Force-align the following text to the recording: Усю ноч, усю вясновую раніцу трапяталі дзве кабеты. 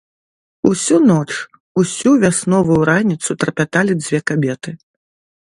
Усю 0.69 0.95
ноч, 1.09 1.31
усю 1.81 2.11
вясновую 2.23 2.79
раніцу 2.91 3.31
трапяталі 3.45 3.93
дзве 4.03 4.19
кабеты. 4.33 4.69